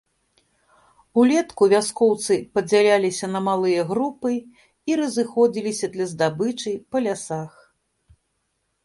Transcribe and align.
Улетку 1.23 1.63
вяскоўцы 1.73 2.37
падзяляліся 2.57 3.29
на 3.33 3.39
малыя 3.49 3.81
групы 3.91 4.33
і 4.93 4.95
разыходзіліся 5.03 5.91
для 5.97 6.05
здабычы 6.13 6.73
па 6.95 7.03
лясах. 7.09 7.53